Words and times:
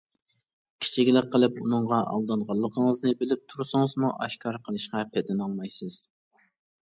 كىچىكلىك 0.83 1.27
قىلىپ 1.33 1.57
ئۇنىڭغا 1.63 1.99
ئالدانغانلىقىڭىزنى 2.13 3.13
بىلىپ 3.19 3.43
تۇرسىڭىزمۇ، 3.53 4.11
ئاشكارا 4.25 4.61
قىلىشقا 4.69 5.03
پېتىنالمايسىز. 5.13 5.99